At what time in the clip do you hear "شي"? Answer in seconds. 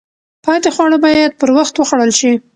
2.19-2.31